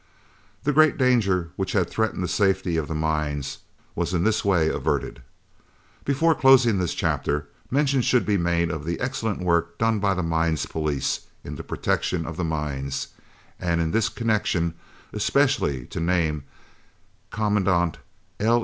The 0.63 0.73
great 0.73 0.97
danger 0.97 1.51
which 1.57 1.73
had 1.73 1.87
threatened 1.87 2.23
the 2.23 2.27
safety 2.27 2.75
of 2.75 2.87
the 2.87 2.95
mines 2.95 3.59
was 3.93 4.15
in 4.15 4.23
this 4.23 4.43
way 4.43 4.67
averted. 4.67 5.21
Before 6.05 6.33
closing 6.33 6.79
this 6.79 6.95
chapter, 6.95 7.47
mention 7.69 8.01
should 8.01 8.25
be 8.25 8.35
made 8.35 8.71
of 8.71 8.83
the 8.83 8.99
excellent 8.99 9.41
work 9.41 9.77
done 9.77 9.99
by 9.99 10.15
the 10.15 10.23
Mines 10.23 10.65
Police 10.65 11.27
in 11.43 11.55
the 11.55 11.63
protection 11.63 12.25
of 12.25 12.35
the 12.35 12.43
mines, 12.43 13.09
and 13.59 13.79
in 13.79 13.91
this 13.91 14.09
connection 14.09 14.73
especially 15.13 15.85
to 15.85 15.99
name 15.99 16.45
Commandant 17.29 17.99
L. 18.39 18.59